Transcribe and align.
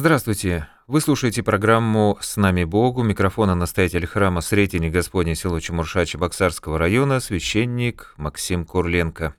Здравствуйте. 0.00 0.66
Вы 0.86 1.02
слушаете 1.02 1.42
программу 1.42 2.16
«С 2.22 2.38
нами 2.38 2.64
Бог». 2.64 2.96
У 2.96 3.02
микрофона 3.02 3.54
настоятель 3.54 4.06
храма 4.06 4.40
Сретения 4.40 4.88
Господня 4.88 5.34
село 5.34 5.60
Чемурша 5.60 6.06
Чебоксарского 6.06 6.78
района, 6.78 7.20
священник 7.20 8.14
Максим 8.16 8.64
Курленко. 8.64 9.34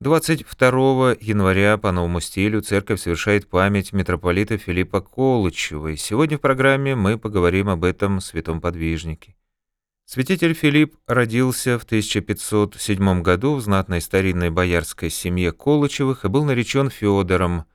22 0.00 1.18
января 1.20 1.76
по 1.76 1.92
новому 1.92 2.18
стилю 2.18 2.62
церковь 2.62 3.00
совершает 3.00 3.48
память 3.48 3.92
митрополита 3.92 4.58
Филиппа 4.58 5.02
Колычева. 5.02 5.92
И 5.92 5.96
сегодня 5.96 6.36
в 6.36 6.40
программе 6.40 6.96
мы 6.96 7.16
поговорим 7.16 7.68
об 7.68 7.84
этом 7.84 8.20
святом 8.20 8.60
подвижнике. 8.60 9.36
Святитель 10.04 10.54
Филипп 10.54 10.96
родился 11.06 11.78
в 11.78 11.84
1507 11.84 13.22
году 13.22 13.54
в 13.54 13.60
знатной 13.60 14.00
старинной 14.00 14.50
боярской 14.50 15.10
семье 15.10 15.52
Колычевых 15.52 16.24
и 16.24 16.28
был 16.28 16.44
наречен 16.44 16.90
Федором– 16.90 17.66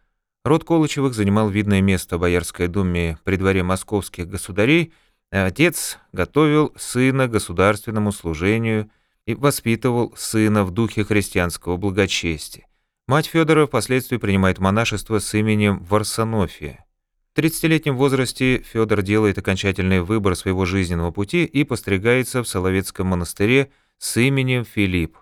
Род 0.48 0.64
Колычевых 0.64 1.14
занимал 1.14 1.50
видное 1.50 1.82
место 1.82 2.18
в 2.18 2.22
Боярской 2.22 2.70
думе 2.70 3.18
при 3.26 3.36
дворе 3.36 3.64
московских 3.64 4.30
государей, 4.30 4.94
а 5.30 5.48
отец 5.48 5.98
готовил 6.14 6.74
сына 6.78 7.28
государственному 7.28 8.14
служению 8.14 8.90
и 9.26 9.36
воспитывал 9.36 10.14
сына 10.16 10.64
в 10.64 10.72
духе 10.72 11.04
христианского 11.04 11.76
благочестия. 11.76 12.66
Мать 13.08 13.26
Федора 13.26 13.68
впоследствии 13.68 14.16
принимает 14.16 14.60
монашество 14.60 15.20
с 15.20 15.34
именем 15.34 15.84
Варсонофия. 15.84 16.86
В 17.34 17.40
30-летнем 17.40 17.98
возрасте 17.98 18.60
Федор 18.60 19.02
делает 19.02 19.38
окончательный 19.38 20.00
выбор 20.00 20.38
своего 20.38 20.66
жизненного 20.66 21.12
пути 21.12 21.44
и 21.44 21.66
постригается 21.66 22.42
в 22.42 22.48
Соловецком 22.48 23.08
монастыре 23.08 23.70
с 23.98 24.16
именем 24.16 24.64
Филипп, 24.64 25.18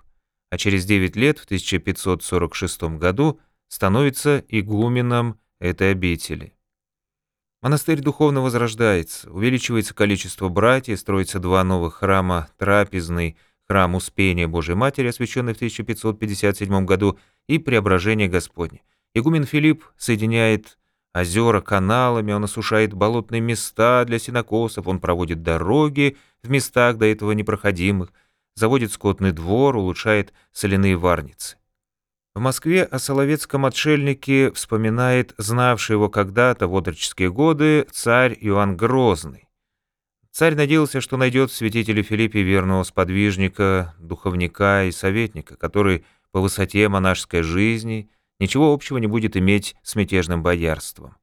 а 0.51 0.57
через 0.57 0.85
9 0.85 1.15
лет, 1.15 1.39
в 1.39 1.45
1546 1.45 2.83
году, 2.99 3.39
становится 3.67 4.43
игуменом 4.47 5.39
этой 5.59 5.91
обители. 5.91 6.55
Монастырь 7.61 8.01
духовно 8.01 8.41
возрождается, 8.41 9.31
увеличивается 9.31 9.95
количество 9.95 10.49
братьев, 10.49 10.99
строится 10.99 11.39
два 11.39 11.63
новых 11.63 11.95
храма, 11.95 12.47
трапезный, 12.57 13.37
храм 13.67 13.95
Успения 13.95 14.47
Божией 14.47 14.75
Матери, 14.75 15.07
освященный 15.07 15.53
в 15.53 15.57
1557 15.57 16.85
году, 16.85 17.17
и 17.47 17.57
Преображение 17.57 18.27
Господне. 18.27 18.83
Игумен 19.13 19.45
Филипп 19.45 19.85
соединяет 19.97 20.77
озера 21.13 21.61
каналами, 21.61 22.33
он 22.33 22.43
осушает 22.43 22.93
болотные 22.93 23.41
места 23.41 24.03
для 24.05 24.19
синокосов, 24.19 24.87
он 24.87 24.99
проводит 24.99 25.41
дороги 25.41 26.17
в 26.43 26.49
местах 26.49 26.97
до 26.97 27.05
этого 27.05 27.31
непроходимых, 27.31 28.11
заводит 28.55 28.91
скотный 28.91 29.31
двор, 29.31 29.75
улучшает 29.77 30.33
соляные 30.51 30.97
варницы. 30.97 31.57
В 32.35 32.39
Москве 32.41 32.83
о 32.83 32.99
Соловецком 32.99 33.65
отшельнике 33.65 34.51
вспоминает 34.51 35.33
знавший 35.37 35.93
его 35.93 36.09
когда-то 36.09 36.67
в 36.67 36.75
отроческие 36.75 37.31
годы 37.31 37.87
царь 37.93 38.37
Иоанн 38.41 38.75
Грозный. 38.75 39.47
Царь 40.31 40.53
надеялся, 40.55 40.99
что 40.99 41.15
найдет 41.15 41.49
в 41.49 41.55
святителе 41.55 42.03
Филиппе 42.03 42.41
верного 42.41 42.83
сподвижника, 42.83 43.95
духовника 43.99 44.83
и 44.83 44.91
советника, 44.91 45.55
который 45.55 46.03
по 46.31 46.41
высоте 46.41 46.89
монашеской 46.89 47.41
жизни 47.41 48.09
ничего 48.37 48.73
общего 48.73 48.97
не 48.97 49.07
будет 49.07 49.37
иметь 49.37 49.77
с 49.81 49.95
мятежным 49.95 50.43
боярством. 50.43 51.15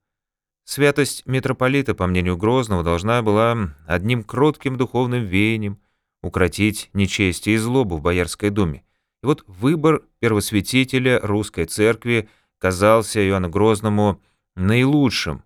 Святость 0.65 1.27
митрополита, 1.27 1.95
по 1.95 2.07
мнению 2.07 2.39
Грозного, 2.39 2.83
должна 2.83 3.21
была 3.21 3.75
одним 3.87 4.25
кротким 4.25 4.79
духовным 4.79 5.27
веянием 5.27 5.79
укротить 6.23 6.89
нечестие 6.95 7.57
и 7.57 7.59
злобу 7.59 7.99
в 7.99 8.01
Боярской 8.01 8.49
думе, 8.49 8.83
и 9.23 9.27
вот 9.27 9.45
выбор 9.47 10.03
первосвятителя 10.19 11.21
русской 11.21 11.65
церкви 11.67 12.29
казался 12.59 13.27
Иоанну 13.27 13.49
Грозному 13.49 14.21
наилучшим. 14.57 15.45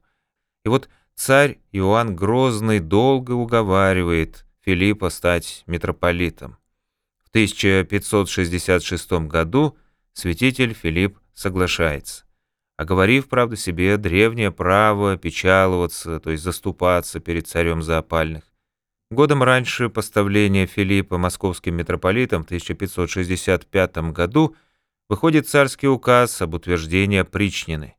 И 0.64 0.68
вот 0.68 0.88
царь 1.14 1.58
Иоанн 1.72 2.16
Грозный 2.16 2.80
долго 2.80 3.32
уговаривает 3.32 4.46
Филиппа 4.64 5.10
стать 5.10 5.62
митрополитом. 5.66 6.56
В 7.22 7.28
1566 7.28 9.12
году 9.28 9.76
святитель 10.12 10.72
Филипп 10.72 11.18
соглашается, 11.34 12.24
оговорив, 12.76 13.28
правда, 13.28 13.56
себе 13.56 13.98
древнее 13.98 14.50
право 14.50 15.18
печаловаться, 15.18 16.18
то 16.18 16.30
есть 16.30 16.42
заступаться 16.42 17.20
перед 17.20 17.46
царем 17.46 17.82
заопальных. 17.82 18.45
Годом 19.10 19.44
раньше 19.44 19.88
поставления 19.88 20.66
Филиппа 20.66 21.16
московским 21.16 21.76
митрополитом 21.76 22.42
в 22.42 22.46
1565 22.46 23.96
году 24.10 24.56
выходит 25.08 25.48
царский 25.48 25.86
указ 25.86 26.42
об 26.42 26.54
утверждении 26.54 27.18
опричнины. 27.18 27.94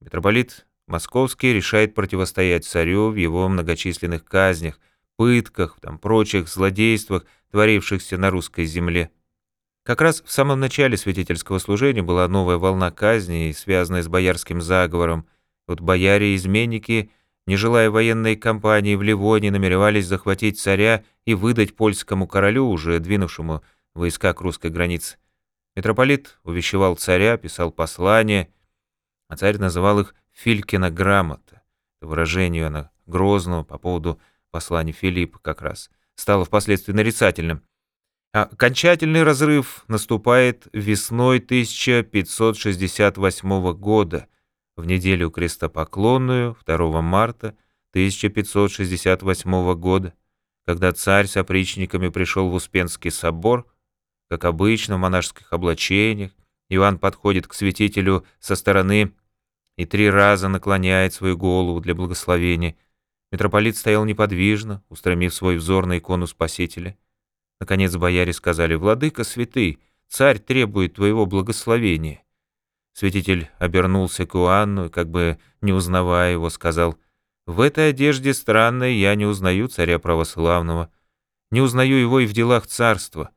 Митрополит 0.00 0.66
Московский 0.86 1.52
решает 1.52 1.96
противостоять 1.96 2.64
царю 2.64 3.10
в 3.10 3.16
его 3.16 3.48
многочисленных 3.48 4.24
казнях, 4.24 4.78
пытках, 5.16 5.78
там, 5.80 5.98
прочих 5.98 6.46
злодействах, 6.46 7.26
творившихся 7.50 8.16
на 8.16 8.30
русской 8.30 8.66
земле. 8.66 9.10
Как 9.82 10.00
раз 10.00 10.22
в 10.24 10.30
самом 10.30 10.60
начале 10.60 10.96
святительского 10.96 11.58
служения 11.58 12.02
была 12.02 12.28
новая 12.28 12.58
волна 12.58 12.92
казней, 12.92 13.52
связанная 13.52 14.04
с 14.04 14.08
боярским 14.08 14.62
заговором. 14.62 15.26
Вот 15.66 15.80
бояре-изменники– 15.80 17.10
не 17.46 17.56
желая 17.56 17.90
военной 17.90 18.36
кампании 18.36 18.94
в 18.96 19.02
Ливоне, 19.02 19.50
намеревались 19.50 20.06
захватить 20.06 20.58
царя 20.58 21.04
и 21.24 21.34
выдать 21.34 21.76
польскому 21.76 22.26
королю, 22.26 22.68
уже 22.68 22.98
двинувшему 22.98 23.62
войска 23.94 24.32
к 24.34 24.40
русской 24.40 24.70
границе. 24.70 25.18
Митрополит 25.76 26.40
увещевал 26.42 26.96
царя, 26.96 27.36
писал 27.36 27.70
послания, 27.70 28.48
а 29.28 29.36
царь 29.36 29.58
называл 29.58 30.00
их 30.00 30.16
«Филькина 30.32 30.90
грамота». 30.90 31.62
Выражение 32.00 32.66
она 32.66 32.90
Грозного 33.06 33.62
по 33.62 33.78
поводу 33.78 34.20
послания 34.50 34.90
Филиппа 34.92 35.38
как 35.38 35.62
раз 35.62 35.88
стало 36.16 36.44
впоследствии 36.44 36.92
нарицательным. 36.92 37.62
А 38.32 38.42
окончательный 38.44 39.22
разрыв 39.22 39.84
наступает 39.86 40.66
весной 40.72 41.38
1568 41.38 43.72
года– 43.74 44.26
в 44.76 44.84
неделю 44.86 45.30
крестопоклонную 45.30 46.56
2 46.66 47.00
марта 47.00 47.56
1568 47.90 49.74
года, 49.74 50.14
когда 50.66 50.92
царь 50.92 51.26
с 51.26 51.36
опричниками 51.36 52.08
пришел 52.08 52.50
в 52.50 52.54
Успенский 52.54 53.10
собор, 53.10 53.66
как 54.28 54.44
обычно 54.44 54.96
в 54.96 55.00
монашеских 55.00 55.52
облачениях, 55.52 56.32
Иоанн 56.68 56.98
подходит 56.98 57.46
к 57.46 57.54
святителю 57.54 58.26
со 58.40 58.56
стороны 58.56 59.12
и 59.76 59.84
три 59.84 60.10
раза 60.10 60.48
наклоняет 60.48 61.14
свою 61.14 61.36
голову 61.36 61.80
для 61.80 61.94
благословения. 61.94 62.76
Митрополит 63.30 63.76
стоял 63.76 64.04
неподвижно, 64.04 64.82
устремив 64.88 65.32
свой 65.32 65.56
взор 65.56 65.86
на 65.86 65.98
икону 65.98 66.26
Спасителя. 66.26 66.98
Наконец 67.60 67.94
бояре 67.96 68.32
сказали, 68.32 68.74
«Владыка 68.74 69.24
святый, 69.24 69.78
царь 70.08 70.38
требует 70.38 70.94
твоего 70.94 71.24
благословения». 71.26 72.25
Святитель 72.98 73.50
обернулся 73.58 74.24
к 74.24 74.34
Иоанну 74.36 74.86
и, 74.86 74.88
как 74.88 75.10
бы 75.10 75.38
не 75.60 75.74
узнавая 75.74 76.32
его, 76.32 76.48
сказал, 76.48 76.96
«В 77.44 77.60
этой 77.60 77.90
одежде 77.90 78.32
странной 78.32 78.94
я 78.94 79.14
не 79.16 79.26
узнаю 79.26 79.68
царя 79.68 79.98
православного, 79.98 80.90
не 81.50 81.60
узнаю 81.60 81.96
его 81.98 82.20
и 82.20 82.26
в 82.26 82.32
делах 82.32 82.66
царства. 82.66 83.32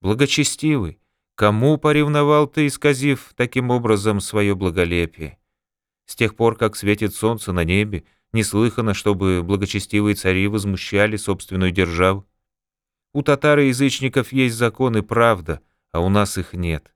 Благочестивый, 0.00 0.98
кому 1.34 1.76
поревновал 1.76 2.46
ты, 2.46 2.66
исказив 2.66 3.34
таким 3.36 3.68
образом 3.68 4.18
свое 4.18 4.54
благолепие? 4.54 5.38
С 6.06 6.16
тех 6.16 6.34
пор, 6.34 6.56
как 6.56 6.74
светит 6.74 7.14
солнце 7.14 7.52
на 7.52 7.64
небе, 7.64 8.04
не 8.32 8.42
слыхано, 8.42 8.94
чтобы 8.94 9.42
благочестивые 9.42 10.14
цари 10.14 10.48
возмущали 10.48 11.18
собственную 11.18 11.70
державу. 11.70 12.26
У 13.12 13.20
татар 13.20 13.58
и 13.58 13.68
язычников 13.68 14.32
есть 14.32 14.54
закон 14.54 14.96
и 14.96 15.02
правда, 15.02 15.60
а 15.90 16.00
у 16.00 16.08
нас 16.08 16.38
их 16.38 16.54
нет. 16.54 16.92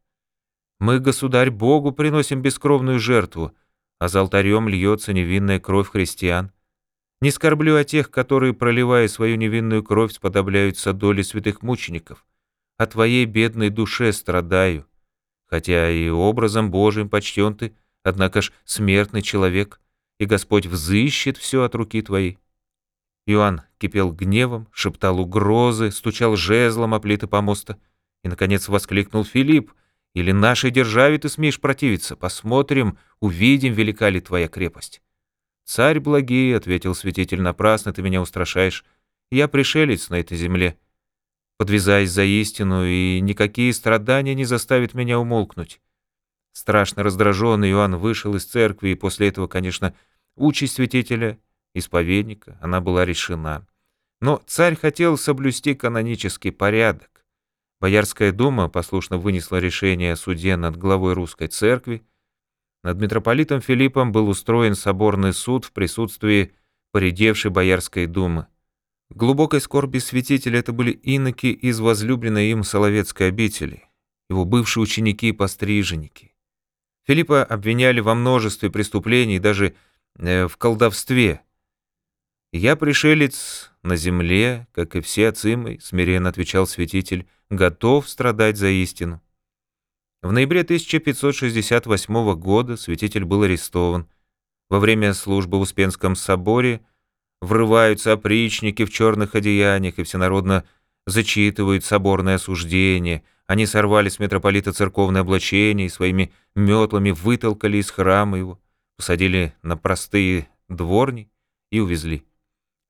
Мы, 0.79 1.01
государь, 1.01 1.51
Богу 1.51 1.93
приносим 1.93 2.43
бескровную 2.43 2.99
жертву, 2.99 3.53
а 3.99 4.09
за 4.09 4.21
алтарем 4.21 4.69
льется 4.69 5.13
невинная 5.13 5.59
кровь 5.59 5.89
христиан. 5.89 6.53
Не 7.23 7.31
скорблю 7.31 7.77
о 7.77 7.85
тех, 7.85 8.11
которые, 8.11 8.53
проливая 8.53 9.09
свою 9.09 9.37
невинную 9.37 9.83
кровь, 9.83 10.13
сподобляются 10.13 10.93
доли 10.93 11.23
святых 11.23 11.63
мучеников. 11.63 12.27
О 12.77 12.87
твоей 12.87 13.25
бедной 13.25 13.71
душе 13.71 14.13
страдаю. 14.13 14.87
Хотя 15.47 15.91
и 15.91 16.11
образом 16.11 16.71
Божиим 16.71 17.09
почтен 17.09 17.55
ты, 17.55 17.75
однако 18.03 18.43
ж 18.43 18.53
смертный 18.65 19.23
человек, 19.23 19.81
и 20.19 20.27
Господь 20.27 20.67
взыщет 20.67 21.39
все 21.39 21.63
от 21.63 21.75
руки 21.75 22.03
твоей. 22.03 22.39
Иоанн 23.25 23.63
кипел 23.79 24.13
гневом, 24.13 24.69
шептал 24.71 25.21
угрозы, 25.21 25.91
стучал 25.91 26.37
жезлом 26.37 26.93
о 26.93 27.01
плиты 27.01 27.27
помоста 27.27 27.79
и, 28.23 28.29
наконец, 28.29 28.69
воскликнул 28.69 29.25
Филипп, 29.25 29.73
или 30.17 30.33
нашей 30.33 30.71
державе 30.71 31.19
ты 31.19 31.29
смеешь 31.29 31.61
противиться? 31.61 32.17
Посмотрим, 32.17 32.97
увидим, 33.21 33.75
велика 33.75 34.09
ли 34.09 34.23
твоя 34.23 34.49
крепость». 34.49 35.03
«Царь 35.67 36.01
благий»,— 36.01 36.57
ответил 36.57 36.95
святитель,— 36.95 37.41
«напрасно 37.43 37.93
ты 37.93 38.01
меня 38.01 38.23
устрашаешь. 38.23 38.83
Я 39.31 39.47
пришелец 39.47 40.09
на 40.09 40.15
этой 40.15 40.39
земле. 40.39 40.79
Подвязаясь 41.59 42.11
за 42.11 42.25
истину, 42.25 42.87
и 42.87 43.21
никакие 43.21 43.75
страдания 43.75 44.35
не 44.35 44.47
заставят 44.47 44.95
меня 44.95 45.19
умолкнуть». 45.19 45.83
Страшно 46.53 47.03
раздраженный 47.03 47.73
Иоанн 47.73 47.97
вышел 47.97 48.35
из 48.37 48.47
церкви 48.47 48.91
и 48.91 48.95
после 48.95 49.29
этого, 49.29 49.49
конечно, 49.49 49.95
участь 50.35 50.77
святителя, 50.77 51.39
исповедника, 51.75 52.57
она 52.63 52.81
была 52.81 53.05
решена. 53.05 53.67
Но 54.23 54.43
царь 54.47 54.77
хотел 54.77 55.19
соблюсти 55.19 55.75
канонический 55.75 56.53
порядок. 56.53 57.26
Боярская 57.81 58.33
дума 58.33 58.69
послушно 58.69 59.19
вынесла 59.19 59.59
решение 59.59 60.13
о 60.13 60.17
суде 60.17 60.57
над 60.57 60.77
главой 60.77 61.13
русской 61.13 61.49
церкви. 61.49 62.07
Над 62.83 62.99
митрополитом 63.01 63.61
Филиппом 63.61 64.13
был 64.13 64.29
устроен 64.29 64.75
соборный 64.75 65.33
суд 65.33 65.65
в 65.67 65.73
присутствии 65.73 66.55
поредевшей 66.93 67.51
Боярской 67.51 68.07
думы. 68.07 68.47
В 69.11 69.17
глубокой 69.17 69.61
скорби 69.61 69.99
святителя 69.99 70.61
это 70.61 70.73
были 70.73 70.91
иноки 70.91 71.47
из 71.49 71.79
возлюбленной 71.79 72.51
им 72.51 72.65
Соловецкой 72.65 73.29
обители, 73.29 73.85
его 74.31 74.45
бывшие 74.45 74.83
ученики 74.83 75.29
и 75.29 75.33
постриженники. 75.33 76.35
Филиппа 77.07 77.45
обвиняли 77.45 78.01
во 78.01 78.15
множестве 78.15 78.71
преступлений, 78.71 79.39
даже 79.39 79.77
э, 80.19 80.49
в 80.49 80.57
колдовстве. 80.57 81.43
«Я 82.53 82.75
пришелец 82.75 83.73
на 83.87 83.97
земле, 83.97 84.67
как 84.73 84.97
и 84.97 85.01
все 85.01 85.29
отцы 85.29 85.57
мои»,— 85.57 85.79
смиренно 85.81 86.29
отвечал 86.29 86.67
святитель,— 86.67 87.27
«готов 87.51 88.09
страдать 88.09 88.57
за 88.57 88.69
истину». 88.69 89.23
В 90.23 90.33
ноябре 90.33 90.63
1568 90.63 92.35
года 92.35 92.77
святитель 92.77 93.25
был 93.25 93.43
арестован. 93.43 94.09
Во 94.69 94.81
время 94.81 95.15
службы 95.15 95.59
в 95.59 95.63
Успенском 95.63 96.17
соборе 96.17 96.81
врываются 97.41 98.13
опричники 98.13 98.85
в 98.85 98.91
черных 98.91 99.35
одеяниях 99.35 99.99
и 99.99 100.03
всенародно 100.03 100.65
зачитывают 101.07 101.85
соборное 101.85 102.35
осуждение— 102.35 103.23
они 103.47 103.65
сорвали 103.67 104.09
с 104.09 104.19
митрополита 104.19 104.73
церковное 104.73 105.21
облачение 105.21 105.87
и 105.87 105.91
своими 105.91 106.33
метлами 106.55 107.11
вытолкали 107.11 107.79
из 107.79 107.91
храма 107.91 108.39
его, 108.39 108.61
посадили 108.97 109.55
на 109.63 109.77
простые 109.77 110.49
дворни 110.69 111.31
и 111.71 111.79
увезли. 111.79 112.25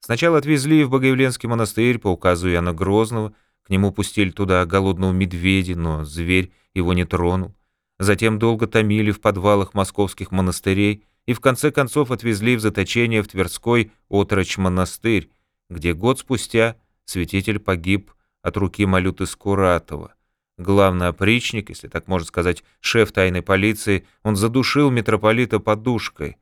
Сначала 0.06 0.38
отвезли 0.38 0.85
в 0.85 0.91
Богоявленский 0.91 1.49
монастырь 1.49 1.99
по 1.99 2.06
указу 2.06 2.49
Иоанна 2.49 2.73
Грозного, 2.73 3.32
к 3.64 3.70
нему 3.70 3.91
пустили 3.91 4.31
туда 4.31 4.64
голодного 4.64 5.11
медведя, 5.11 5.76
но 5.76 6.05
зверь 6.05 6.53
его 6.75 6.93
не 6.93 7.05
тронул. 7.05 7.56
Затем 7.99 8.38
долго 8.38 8.69
томили 8.69 9.11
в 9.11 9.20
подвалах 9.20 9.75
московских 9.75 10.31
монастырей 10.31 11.03
и 11.26 11.32
в 11.32 11.41
конце 11.41 11.73
концов 11.73 12.12
отвезли 12.12 12.55
в 12.55 12.61
заточение 12.61 13.20
в 13.20 13.26
Тверской 13.26 13.91
отрочь 14.08 14.58
монастырь, 14.58 15.29
где 15.69 15.93
год 15.93 16.20
спустя 16.20 16.76
святитель 17.05 17.58
погиб 17.58 18.12
от 18.43 18.56
руки 18.56 18.87
Малюты 18.87 19.26
Скуратова. 19.26 20.14
Главный 20.56 21.08
опричник, 21.08 21.70
если 21.70 21.88
так 21.88 22.06
можно 22.06 22.29
сказать, 22.29 22.62
шеф 22.79 23.11
тайной 23.11 23.43
полиции, 23.43 24.06
он 24.23 24.37
задушил 24.37 24.88
митрополита 24.93 25.58
подушкой. 25.58 26.37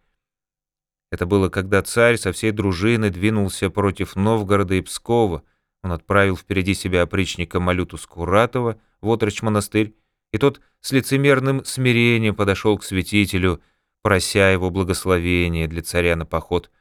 Это 1.15 1.27
было, 1.27 1.49
когда 1.49 1.81
царь 1.81 2.17
со 2.17 2.33
всей 2.33 2.51
дружиной 2.51 3.11
двинулся 3.11 3.71
против 3.71 4.17
Новгорода 4.17 4.75
и 4.75 4.81
Пскова. 4.81 5.45
Он 5.85 5.93
отправил 5.93 6.37
впереди 6.37 6.75
себя 6.75 7.03
опричника 7.03 7.61
Малюту 7.61 7.99
Скуратова 7.99 8.81
в 9.01 9.09
отрочь 9.09 9.41
монастырь, 9.41 9.95
и 10.33 10.39
тот 10.39 10.61
с 10.81 10.91
лицемерным 10.91 11.65
смирением 11.65 12.35
подошел 12.35 12.77
к 12.77 12.83
святителю, 12.83 13.63
прося 14.03 14.51
его 14.51 14.71
благословения 14.71 15.69
для 15.69 15.83
царя 15.83 16.17
на 16.17 16.27
поход. 16.27 16.73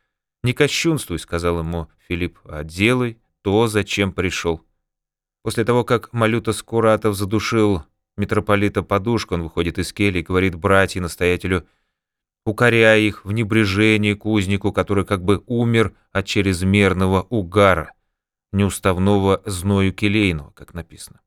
«Не 0.42 0.54
кощунствуй»,— 0.54 1.20
сказал 1.20 1.60
ему 1.60 1.90
Филипп,— 2.08 2.40
«а 2.46 2.64
делай 2.64 3.20
то, 3.44 3.68
зачем 3.68 4.12
пришел». 4.12 4.66
После 5.44 5.64
того, 5.64 5.84
как 5.84 6.12
Малюта 6.12 6.54
Скуратов 6.54 7.16
задушил 7.16 7.84
митрополита 8.18 8.82
подушку, 8.82 9.36
он 9.36 9.44
выходит 9.44 9.78
из 9.78 9.94
кельи 9.94 10.22
и 10.22 10.24
говорит 10.24 10.56
братья-настоятелю, 10.56 11.68
укоряя 12.46 13.00
их 13.00 13.26
в 13.26 13.32
небрежении 13.32 14.14
кузнику, 14.14 14.72
который 14.72 15.06
как 15.06 15.24
бы 15.24 15.44
умер 15.48 15.94
от 16.12 16.26
чрезмерного 16.26 17.22
угара, 17.24 17.94
неуставного 18.52 19.42
зною 19.46 19.94
келейного, 19.94 20.52
как 20.52 20.74
написано. 20.74 21.22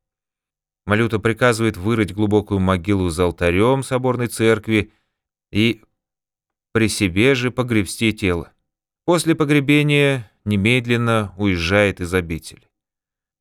Малюта 0.86 1.18
приказывает 1.18 1.76
вырыть 1.76 2.14
глубокую 2.14 2.60
могилу 2.60 3.08
за 3.08 3.24
алтарем 3.24 3.82
соборной 3.82 4.28
церкви 4.28 4.92
и 5.50 5.82
при 6.72 6.88
себе 6.88 7.34
же 7.34 7.50
погребсти 7.50 8.12
тело. 8.12 8.52
После 9.04 9.34
погребения 9.34 10.30
немедленно 10.44 11.34
уезжает 11.36 12.00
из 12.00 12.12
обители. 12.14 12.68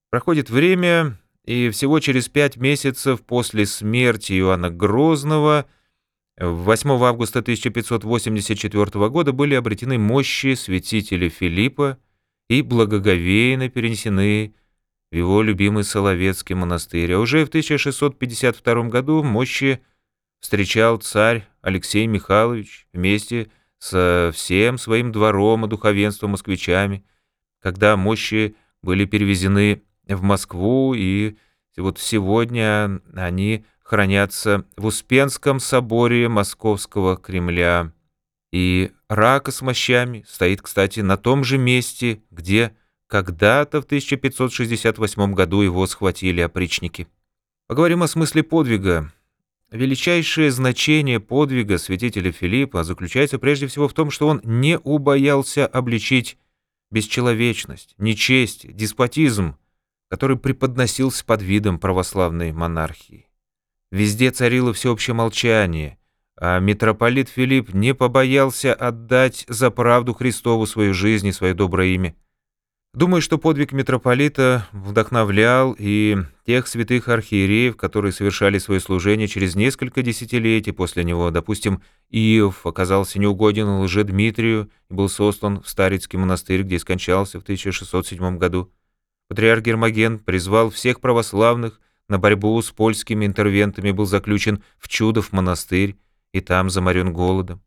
Проходит 0.09 0.49
время, 0.49 1.19
и 1.43 1.69
всего 1.69 1.99
через 1.99 2.29
пять 2.29 2.57
месяцев 2.57 3.21
после 3.21 3.65
смерти 3.65 4.33
Иоанна 4.39 4.69
Грозного 4.69 5.67
8 6.37 6.89
августа 6.91 7.39
1584 7.39 9.09
года 9.09 9.31
были 9.31 9.55
обретены 9.55 9.97
мощи 9.97 10.55
святителя 10.55 11.29
Филиппа 11.29 11.97
и 12.49 12.61
благоговейно 12.61 13.69
перенесены 13.69 14.53
в 15.11 15.15
его 15.15 15.41
любимый 15.41 15.85
Соловецкий 15.85 16.55
монастырь. 16.55 17.13
А 17.13 17.19
уже 17.19 17.45
в 17.45 17.47
1652 17.47 18.83
году 18.89 19.23
мощи 19.23 19.81
встречал 20.41 20.97
царь 20.97 21.47
Алексей 21.61 22.05
Михайлович 22.05 22.87
вместе 22.91 23.49
со 23.77 24.31
всем 24.33 24.77
своим 24.77 25.13
двором 25.13 25.65
и 25.65 25.69
духовенством 25.69 26.31
москвичами, 26.31 27.05
когда 27.61 27.95
мощи 27.95 28.55
были 28.81 29.05
перевезены 29.05 29.83
в 30.05 30.21
Москву, 30.21 30.93
и 30.93 31.37
вот 31.77 31.97
сегодня 31.97 33.01
они 33.15 33.65
хранятся 33.85 34.65
в 34.75 34.87
Успенском 34.87 35.59
соборе 35.59 36.27
Московского 36.27 37.17
Кремля. 37.17 37.93
И 38.51 38.91
рака 39.07 39.51
с 39.51 39.61
мощами 39.61 40.25
стоит, 40.27 40.61
кстати, 40.61 41.01
на 41.01 41.17
том 41.17 41.43
же 41.43 41.59
месте, 41.59 42.23
где 42.31 42.75
когда-то 43.07 43.81
в 43.81 43.85
1568 43.85 45.33
году 45.33 45.61
его 45.61 45.85
схватили 45.85 46.41
опричники. 46.41 47.07
Поговорим 47.67 48.01
о 48.01 48.07
смысле 48.07 48.41
подвига. 48.43 49.13
Величайшее 49.71 50.51
значение 50.51 51.19
подвига 51.19 51.77
святителя 51.77 52.31
Филиппа 52.31 52.83
заключается 52.83 53.37
прежде 53.37 53.67
всего 53.67 53.87
в 53.87 53.93
том, 53.93 54.09
что 54.09 54.27
он 54.27 54.41
не 54.43 54.79
убоялся 54.79 55.67
обличить 55.67 56.37
бесчеловечность, 56.89 57.93
нечесть, 57.99 58.73
деспотизм, 58.75 59.57
который 60.09 60.37
преподносился 60.37 61.23
под 61.23 61.41
видом 61.43 61.77
православной 61.77 62.51
монархии. 62.51 63.24
Везде 63.95 64.29
царило 64.31 64.73
всеобщее 64.73 65.13
молчание, 65.13 65.97
а 66.35 66.59
митрополит 66.59 67.29
Филипп 67.29 67.73
не 67.73 67.93
побоялся 67.95 68.73
отдать 68.73 69.45
за 69.47 69.71
правду 69.71 70.13
Христову 70.13 70.65
свою 70.65 70.93
жизнь 70.93 71.27
и 71.27 71.31
свое 71.31 71.53
доброе 71.53 71.87
имя. 71.95 72.13
Думаю, 72.93 73.21
что 73.21 73.37
подвиг 73.37 73.71
митрополита 73.71 74.67
вдохновлял 74.73 75.73
и 75.79 76.17
тех 76.45 76.67
святых 76.67 77.07
архиереев, 77.07 77.77
которые 77.77 78.11
совершали 78.11 78.57
свое 78.57 78.81
служение 78.81 79.29
через 79.29 79.55
несколько 79.55 80.01
десятилетий 80.01 80.73
после 80.73 81.05
него. 81.05 81.31
Допустим, 81.31 81.81
Иов 82.09 82.65
оказался 82.65 83.17
неугоден 83.17 83.79
лже-Дмитрию 83.79 84.69
и 84.89 84.93
был 84.93 85.07
сослан 85.07 85.61
в 85.61 85.69
Старицкий 85.69 86.19
монастырь, 86.19 86.63
где 86.63 86.79
скончался 86.79 87.39
в 87.39 87.43
1607 87.43 88.39
году. 88.39 88.73
Патриарх 89.29 89.63
Гермоген 89.63 90.19
призвал 90.19 90.69
всех 90.69 90.99
православных 90.99 91.79
на 92.07 92.19
борьбу 92.19 92.61
с 92.61 92.71
польскими 92.71 93.25
интервентами, 93.25 93.91
был 93.91 94.05
заключен 94.05 94.63
в 94.77 94.87
Чудов 94.87 95.31
монастырь 95.31 95.97
и 96.31 96.41
там 96.41 96.69
заморен 96.69 97.13
голодом. 97.13 97.61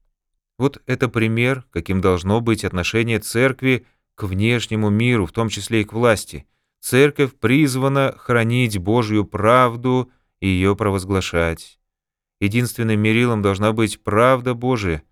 Вот 0.59 0.83
это 0.87 1.09
пример, 1.09 1.64
каким 1.71 2.00
должно 2.00 2.40
быть 2.40 2.64
отношение 2.64 3.21
церкви 3.21 3.87
к 4.14 4.25
внешнему 4.25 4.90
миру, 4.90 5.26
в 5.26 5.33
том 5.33 5.49
числе 5.49 5.83
и 5.83 5.85
к 5.85 5.92
власти. 5.92 6.47
Церковь 6.80 7.35
призвана 7.35 8.14
хранить 8.16 8.78
Божью 8.78 9.25
правду 9.25 10.11
и 10.40 10.49
ее 10.49 10.76
провозглашать. 10.76 11.78
Единственным 12.40 13.00
мерилом 13.00 13.42
должна 13.42 13.73
быть 13.73 14.02
правда 14.02 14.54
Божия. 14.54 15.02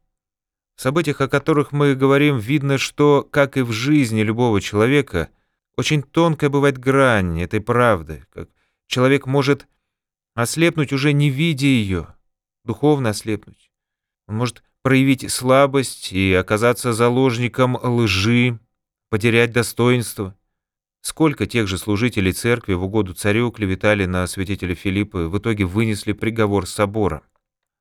В 0.76 0.83
событиях, 0.83 1.21
о 1.21 1.28
которых 1.28 1.73
мы 1.73 1.95
говорим, 1.95 2.38
видно, 2.38 2.78
что, 2.78 3.26
как 3.28 3.56
и 3.56 3.62
в 3.62 3.73
жизни 3.73 4.21
любого 4.21 4.61
человека, 4.61 5.30
очень 5.76 6.02
тонкая 6.02 6.50
бывает 6.50 6.78
грань 6.78 7.40
этой 7.40 7.61
правды, 7.61 8.25
как 8.33 8.49
человек 8.87 9.26
может 9.26 9.66
ослепнуть, 10.35 10.93
уже 10.93 11.12
не 11.12 11.31
видя 11.31 11.66
ее, 11.66 12.14
духовно 12.64 13.11
ослепнуть. 13.11 13.71
Он 14.28 14.37
может 14.37 14.62
проявить 14.83 15.31
слабость 15.31 16.12
и 16.12 16.33
оказаться 16.33 16.93
заложником 16.93 17.76
лжи, 17.83 18.59
потерять 19.11 19.52
достоинство. 19.52 20.37
Сколько 21.00 21.47
тех 21.47 21.69
же 21.69 21.78
служителей 21.78 22.33
церкви 22.33 22.75
в 22.75 22.85
угоду 22.85 23.14
царю 23.14 23.50
клеветали 23.52 24.07
на 24.07 24.26
святителя 24.26 24.75
Филиппа 24.75 25.25
и 25.25 25.26
в 25.26 25.38
итоге 25.38 25.64
вынесли 25.64 26.12
приговор 26.12 26.66
собора. 26.66 27.23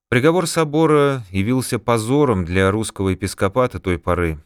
Приговор 0.10 0.46
собора 0.46 1.24
явился 1.32 1.80
позором 1.80 2.46
для 2.46 2.70
русского 2.70 3.10
епископата 3.10 3.80
той 3.80 3.98
поры. 3.98 4.40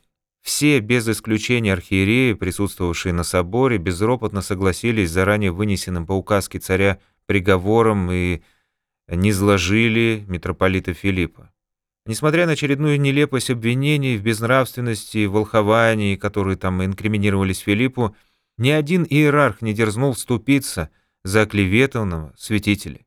Все, 0.50 0.80
без 0.80 1.08
исключения 1.08 1.74
архиереи, 1.74 2.34
присутствовавшие 2.34 3.14
на 3.14 3.24
соборе, 3.24 3.78
безропотно 3.78 4.42
согласились 4.42 5.12
с 5.12 5.14
заранее 5.14 5.52
вынесенным 5.52 6.08
по 6.08 6.14
указке 6.14 6.58
царя 6.58 6.98
приговором 7.28 8.12
и 8.12 8.42
низложили 9.08 10.26
митрополита 10.28 10.96
Филиппа. 10.96 11.54
Несмотря 12.08 12.48
на 12.48 12.54
очередную 12.54 13.00
нелепость 13.00 13.52
обвинений 13.52 14.18
в 14.18 14.24
безнравственности, 14.24 15.28
в 15.28 15.34
волховании, 15.34 16.16
которые 16.16 16.58
там 16.58 16.84
инкриминировались 16.84 17.60
Филиппу, 17.60 18.16
ни 18.58 18.72
один 18.72 19.04
иерарх 19.04 19.62
не 19.62 19.76
дерзнул 19.76 20.14
вступиться 20.14 20.90
за 21.24 21.44
оклеветанного 21.44 22.34
святителя. 22.36 23.06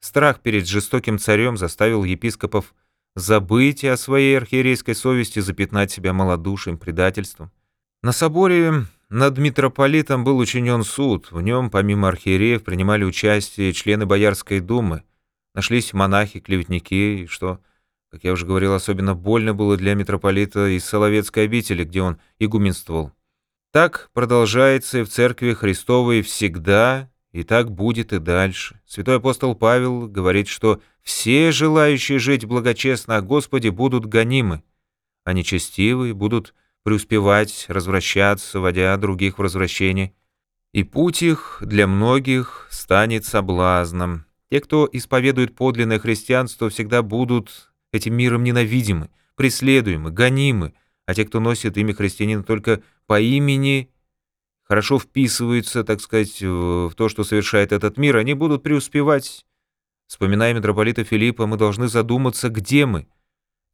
Страх 0.00 0.40
перед 0.40 0.68
жестоким 0.68 1.18
царем 1.18 1.56
заставил 1.56 2.04
епископов 2.04 2.74
забыть 3.14 3.84
о 3.84 3.96
своей 3.96 4.36
архиерейской 4.36 4.94
совести, 4.94 5.40
запятнать 5.40 5.90
себя 5.90 6.12
малодушием, 6.12 6.78
предательством. 6.78 7.50
На 8.02 8.12
соборе 8.12 8.86
над 9.08 9.38
митрополитом 9.38 10.24
был 10.24 10.38
учинен 10.38 10.82
суд. 10.84 11.30
В 11.30 11.40
нем, 11.40 11.70
помимо 11.70 12.08
архиереев, 12.08 12.64
принимали 12.64 13.04
участие 13.04 13.72
члены 13.72 14.06
Боярской 14.06 14.60
думы. 14.60 15.02
Нашлись 15.54 15.92
монахи, 15.92 16.40
клеветники, 16.40 17.26
что, 17.26 17.60
как 18.10 18.24
я 18.24 18.32
уже 18.32 18.46
говорил, 18.46 18.72
особенно 18.72 19.14
больно 19.14 19.52
было 19.52 19.76
для 19.76 19.94
митрополита 19.94 20.66
из 20.66 20.84
Соловецкой 20.84 21.44
обители, 21.44 21.84
где 21.84 22.02
он 22.02 22.18
игуменствовал. 22.38 23.12
Так 23.70 24.10
продолжается 24.12 25.00
и 25.00 25.02
в 25.02 25.08
Церкви 25.08 25.52
Христовой 25.52 26.22
всегда, 26.22 27.10
и 27.32 27.44
так 27.44 27.70
будет 27.70 28.12
и 28.12 28.18
дальше. 28.18 28.80
Святой 28.86 29.16
апостол 29.16 29.54
Павел 29.54 30.06
говорит, 30.06 30.48
что 30.48 30.80
все 31.02 31.50
желающие 31.50 32.18
жить 32.18 32.44
благочестно 32.44 33.16
о 33.16 33.22
Господе 33.22 33.70
будут 33.70 34.06
гонимы, 34.06 34.62
а 35.24 35.32
нечестивые 35.32 36.14
будут 36.14 36.54
преуспевать, 36.82 37.66
развращаться, 37.68 38.60
водя 38.60 38.96
других 38.96 39.38
в 39.38 39.42
развращение. 39.42 40.14
И 40.72 40.84
путь 40.84 41.22
их 41.22 41.58
для 41.60 41.86
многих 41.86 42.66
станет 42.70 43.24
соблазном. 43.24 44.26
Те, 44.50 44.60
кто 44.60 44.88
исповедует 44.90 45.54
подлинное 45.54 45.98
христианство, 45.98 46.68
всегда 46.70 47.02
будут 47.02 47.72
этим 47.92 48.14
миром 48.14 48.42
ненавидимы, 48.42 49.10
преследуемы, 49.36 50.10
гонимы, 50.10 50.74
а 51.06 51.14
те, 51.14 51.24
кто 51.24 51.40
носит 51.40 51.76
имя 51.76 51.94
христианина 51.94 52.42
только 52.42 52.82
по 53.06 53.20
имени, 53.20 53.91
хорошо 54.64 54.98
вписываются, 54.98 55.84
так 55.84 56.00
сказать, 56.00 56.40
в 56.40 56.92
то, 56.96 57.08
что 57.08 57.24
совершает 57.24 57.72
этот 57.72 57.98
мир, 57.98 58.16
они 58.16 58.34
будут 58.34 58.62
преуспевать. 58.62 59.44
Вспоминая 60.06 60.54
митрополита 60.54 61.04
Филиппа, 61.04 61.46
мы 61.46 61.56
должны 61.56 61.88
задуматься, 61.88 62.48
где 62.48 62.86
мы, 62.86 63.08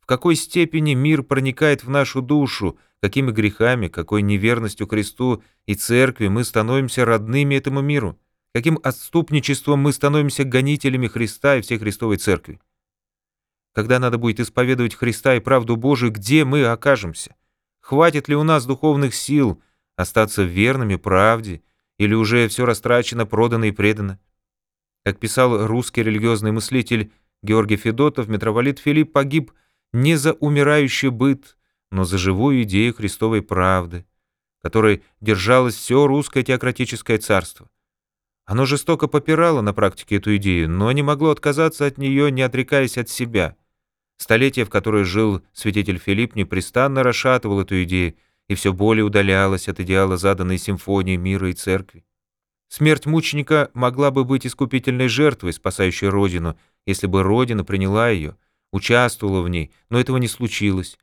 в 0.01 0.07
какой 0.07 0.37
степени 0.37 0.95
мир 0.95 1.23
проникает 1.23 1.85
в 1.85 1.91
нашу 1.91 2.23
душу, 2.23 2.79
какими 3.01 3.31
грехами, 3.31 3.89
какой 3.89 4.23
неверностью 4.23 4.87
Христу 4.87 5.43
и 5.67 5.75
Церкви 5.75 6.29
мы 6.29 6.45
становимся 6.45 7.05
родными 7.05 7.55
этому 7.55 7.81
миру, 7.81 8.19
каким 8.55 8.79
отступничеством 8.83 9.81
мы 9.81 9.93
становимся 9.93 10.45
гонителями 10.45 11.07
Христа 11.07 11.57
и 11.57 11.61
всей 11.61 11.79
Христовой 11.79 12.17
Церкви. 12.17 12.61
Когда 13.75 13.99
надо 13.99 14.19
будет 14.19 14.41
исповедовать 14.41 14.95
Христа 14.95 15.37
и 15.37 15.41
правду 15.41 15.77
Божию, 15.77 16.11
где 16.11 16.45
мы 16.45 16.65
окажемся? 16.65 17.37
Хватит 17.81 18.29
ли 18.29 18.35
у 18.35 18.43
нас 18.43 18.67
духовных 18.67 19.15
сил 19.15 19.63
остаться 19.99 20.45
верными 20.45 20.95
правде, 20.95 21.61
или 21.99 22.15
уже 22.15 22.47
все 22.49 22.65
растрачено, 22.65 23.27
продано 23.27 23.67
и 23.67 23.73
предано? 23.73 24.21
Как 25.05 25.19
писал 25.19 25.67
русский 25.67 26.05
религиозный 26.05 26.53
мыслитель 26.53 27.11
Георгий 27.43 27.77
Федотов, 27.77 28.29
митрополит 28.29 28.79
Филипп 28.79 29.13
погиб 29.13 29.53
не 29.93 30.15
за 30.15 30.35
умирающий 30.35 31.09
быт, 31.09 31.57
но 31.91 32.05
за 32.05 32.17
живую 32.17 32.63
идею 32.63 32.95
Христовой 32.95 33.43
правды, 33.43 34.07
которой 34.63 35.03
держалось 35.21 35.75
все 35.75 36.07
русское 36.07 36.45
теократическое 36.45 37.19
царство. 37.19 37.69
Оно 38.45 38.67
жестоко 38.67 39.09
попирало 39.09 39.63
на 39.63 39.75
практике 39.75 40.17
эту 40.17 40.37
идею, 40.37 40.71
но 40.71 40.93
не 40.93 41.03
могло 41.03 41.31
отказаться 41.31 41.87
от 41.87 41.99
нее, 41.99 42.31
не 42.31 42.43
отрекаясь 42.43 42.99
от 42.99 43.09
себя. 43.09 43.57
Столетие, 44.17 44.65
в 44.65 44.71
которое 44.71 45.05
жил 45.05 45.43
святитель 45.53 45.99
Филипп, 45.99 46.37
непрестанно 46.37 47.03
расшатывал 47.03 47.61
эту 47.61 47.83
идею 47.83 48.15
и 48.49 48.55
все 48.55 48.73
более 48.73 49.05
удалялось 49.05 49.69
от 49.69 49.81
идеала 49.81 50.17
заданной 50.17 50.59
симфонии 50.59 51.17
мира 51.17 51.51
и 51.51 51.55
церкви. 51.55 52.05
Смерть 52.69 53.07
мученика 53.07 53.71
могла 53.75 54.11
бы 54.11 54.25
быть 54.25 54.47
искупительной 54.47 55.09
жертвой, 55.09 55.53
спасающей 55.53 56.09
Родину, 56.09 56.59
если 56.87 57.07
бы 57.07 57.23
Родина 57.23 57.65
приняла 57.65 58.11
ее, 58.11 58.37
участвовала 58.73 59.43
в 59.43 59.49
ней, 59.49 59.73
но 59.89 59.99
этого 59.99 60.19
не 60.19 60.29
случилось 60.29 60.99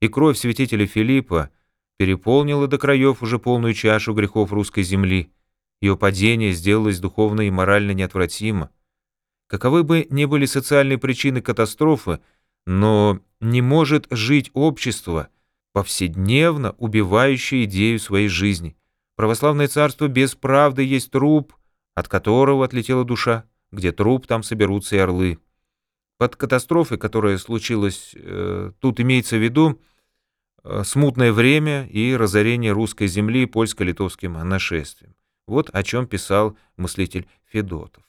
и 0.00 0.08
кровь 0.08 0.38
святителя 0.38 0.86
Филиппа 0.86 1.50
переполнила 1.96 2.68
до 2.68 2.78
краев 2.78 3.22
уже 3.22 3.38
полную 3.38 3.74
чашу 3.74 4.14
грехов 4.14 4.52
русской 4.52 4.82
земли. 4.82 5.32
Ее 5.80 5.96
падение 5.96 6.52
сделалось 6.52 7.00
духовно 7.00 7.42
и 7.42 7.50
морально 7.50 7.92
неотвратимо. 7.92 8.70
Каковы 9.48 9.82
бы 9.82 10.06
ни 10.10 10.24
были 10.24 10.46
социальные 10.46 10.98
причины 10.98 11.40
катастрофы, 11.40 12.20
но 12.66 13.20
не 13.40 13.62
может 13.62 14.06
жить 14.10 14.50
общество, 14.52 15.28
повседневно 15.72 16.72
убивающее 16.78 17.64
идею 17.64 17.98
своей 17.98 18.28
жизни. 18.28 18.76
Православное 19.16 19.68
царство 19.68 20.08
без 20.08 20.34
правды 20.34 20.84
есть 20.84 21.10
труп, 21.10 21.54
от 21.94 22.08
которого 22.08 22.64
отлетела 22.64 23.04
душа, 23.04 23.44
где 23.72 23.92
труп, 23.92 24.26
там 24.26 24.42
соберутся 24.42 24.96
и 24.96 25.00
орлы. 25.00 25.38
Под 26.18 26.36
катастрофой, 26.36 26.98
которая 26.98 27.38
случилась, 27.38 28.12
э, 28.14 28.72
тут 28.80 29.00
имеется 29.00 29.36
в 29.36 29.42
виду 29.42 29.80
э, 30.64 30.82
смутное 30.84 31.32
время 31.32 31.86
и 31.86 32.14
разорение 32.16 32.72
русской 32.72 33.06
земли 33.06 33.46
польско-литовским 33.46 34.32
нашествием. 34.32 35.14
Вот 35.46 35.70
о 35.72 35.82
чем 35.82 36.06
писал 36.06 36.56
мыслитель 36.76 37.26
Федотов. 37.46 38.07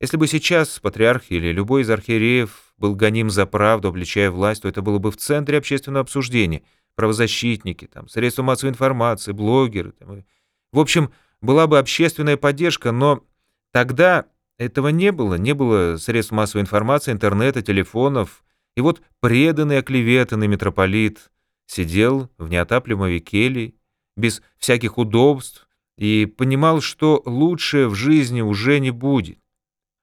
Если 0.00 0.16
бы 0.16 0.28
сейчас 0.28 0.78
патриарх 0.78 1.24
или 1.30 1.50
любой 1.50 1.82
из 1.82 1.90
архиереев 1.90 2.72
был 2.76 2.94
гоним 2.94 3.30
за 3.30 3.46
правду, 3.46 3.88
обличая 3.88 4.30
власть, 4.30 4.62
то 4.62 4.68
это 4.68 4.80
было 4.80 4.98
бы 4.98 5.10
в 5.10 5.16
центре 5.16 5.58
общественного 5.58 6.02
обсуждения. 6.02 6.62
Правозащитники, 6.94 7.86
там, 7.86 8.08
средства 8.08 8.42
массовой 8.42 8.70
информации, 8.70 9.32
блогеры. 9.32 9.92
Там, 9.92 10.24
в 10.72 10.78
общем, 10.78 11.10
была 11.40 11.66
бы 11.66 11.78
общественная 11.78 12.36
поддержка, 12.36 12.92
но 12.92 13.24
тогда 13.72 14.26
этого 14.56 14.88
не 14.88 15.10
было, 15.10 15.34
не 15.34 15.52
было 15.52 15.96
средств 15.96 16.32
массовой 16.32 16.62
информации, 16.62 17.12
интернета, 17.12 17.62
телефонов. 17.62 18.44
И 18.76 18.80
вот 18.80 19.02
преданный 19.20 19.78
оклеветанный 19.78 20.46
митрополит 20.46 21.30
сидел 21.66 22.30
в 22.38 22.48
неотапливаемой 22.48 23.18
келье, 23.20 23.74
без 24.16 24.42
всяких 24.58 24.98
удобств, 24.98 25.68
и 25.96 26.26
понимал, 26.26 26.80
что 26.80 27.22
лучше 27.24 27.88
в 27.88 27.94
жизни 27.94 28.40
уже 28.40 28.78
не 28.78 28.90
будет. 28.90 29.38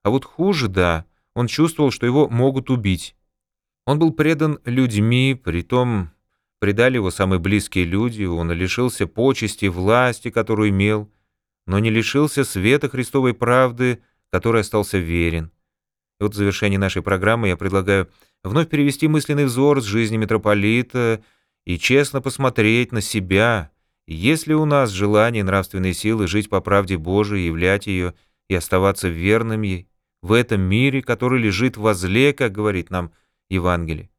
А 0.06 0.12
вот 0.12 0.24
хуже, 0.24 0.68
да, 0.68 1.06
он 1.34 1.48
чувствовал, 1.48 1.90
что 1.90 2.06
его 2.06 2.30
могут 2.30 2.70
убить. 2.70 3.16
Он 3.88 3.98
был 3.98 4.14
предан 4.14 4.60
людьми, 4.64 5.34
притом 5.34 6.12
предали 6.60 6.98
его 6.98 7.10
самые 7.10 7.40
близкие 7.40 7.86
люди, 7.86 8.24
он 8.24 8.52
лишился 8.52 9.08
почести, 9.08 9.66
власти, 9.66 10.30
которую 10.30 10.70
имел, 10.70 11.12
но 11.66 11.80
не 11.80 11.90
лишился 11.90 12.44
света 12.44 12.88
Христовой 12.88 13.34
правды, 13.34 14.00
который 14.32 14.62
остался 14.62 15.00
верен. 15.00 15.50
И 16.20 16.24
вот 16.24 16.36
в 16.36 16.38
завершении 16.38 16.78
нашей 16.78 17.02
программы 17.02 17.48
я 17.48 17.58
предлагаю 17.58 18.08
вновь 18.44 18.70
перевести 18.70 19.08
мысленный 19.08 19.46
взор 19.46 19.82
с 19.82 19.86
жизни 19.86 20.18
митрополита 20.18 21.24
и 21.66 21.80
честно 21.80 22.22
посмотреть 22.22 22.92
на 22.92 23.02
себя. 23.02 23.72
Есть 24.06 24.46
ли 24.46 24.54
у 24.54 24.66
нас 24.66 24.92
желание 24.92 25.44
нравственной 25.44 25.96
силы 25.96 26.28
жить 26.28 26.48
по 26.48 26.62
правде 26.62 26.96
Божией, 26.96 27.48
являть 27.48 27.88
ее 27.88 28.14
и 28.48 28.54
оставаться 28.54 29.08
верным 29.08 29.64
ей 29.64 29.88
в 30.26 30.34
этом 30.34 30.62
мире, 30.62 31.02
который 31.02 31.40
лежит 31.40 31.78
возле, 31.78 32.34
как 32.34 32.52
говорит 32.52 32.90
нам 32.90 33.12
Евангелие? 33.50 34.10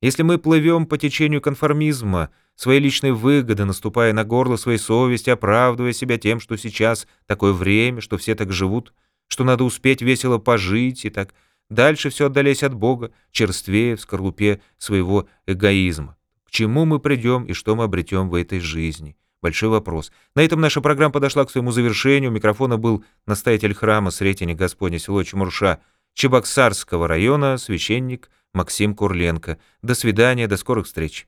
Если 0.00 0.22
мы 0.22 0.38
плывем 0.38 0.86
по 0.86 0.96
течению 0.96 1.40
конформизма, 1.40 2.30
своей 2.54 2.80
личной 2.80 3.12
выгоды, 3.12 3.64
наступая 3.64 4.12
на 4.12 4.24
горло 4.24 4.56
своей 4.56 4.78
совести, 4.78 5.30
оправдывая 5.30 5.92
себя 5.92 6.18
тем, 6.18 6.40
что 6.40 6.56
сейчас 6.56 7.06
такое 7.26 7.52
время, 7.52 8.00
что 8.00 8.16
все 8.18 8.34
так 8.34 8.52
живут– 8.52 8.92
что 9.30 9.44
надо 9.44 9.64
успеть 9.64 10.02
весело 10.02 10.38
пожить 10.38 11.04
и 11.04 11.10
так 11.10 11.32
дальше 11.70 12.10
все 12.10 12.26
отдаляясь 12.26 12.64
от 12.64 12.74
Бога, 12.74 13.12
черствее 13.30 13.94
в 13.94 14.00
скорлупе 14.00 14.60
своего 14.76 15.28
эгоизма. 15.46 16.16
К 16.44 16.50
чему 16.50 16.84
мы 16.84 16.98
придем 16.98 17.44
и 17.44 17.52
что 17.52 17.76
мы 17.76 17.84
обретем 17.84 18.28
в 18.28 18.34
этой 18.34 18.58
жизни? 18.58 19.16
Большой 19.42 19.70
вопрос. 19.70 20.12
На 20.34 20.42
этом 20.42 20.60
наша 20.60 20.80
программа 20.80 21.12
подошла 21.12 21.44
к 21.44 21.50
своему 21.50 21.72
завершению. 21.72 22.30
У 22.30 22.34
микрофона 22.34 22.76
был 22.76 23.04
настоятель 23.26 23.74
храма 23.74 24.10
Сретения 24.10 24.54
Господня 24.54 24.98
село 24.98 25.22
Чемурша 25.22 25.80
Чебоксарского 26.14 27.08
района, 27.08 27.56
священник 27.56 28.30
Максим 28.52 28.94
Курленко. 28.94 29.58
До 29.82 29.94
свидания, 29.94 30.46
до 30.46 30.56
скорых 30.56 30.86
встреч. 30.86 31.26